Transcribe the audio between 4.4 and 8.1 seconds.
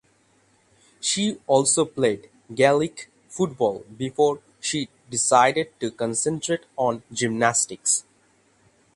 she decided to concentrate on gymnastics.